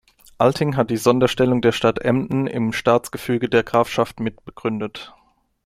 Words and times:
Alting 0.39 0.77
hat 0.77 0.89
die 0.89 0.97
Sonderstellung 0.97 1.61
der 1.61 1.73
Stadt 1.73 1.99
Emden 1.99 2.47
im 2.47 2.73
Staatsgefüge 2.73 3.49
der 3.49 3.61
Grafschaft 3.61 4.19
mitbegründet. 4.19 5.13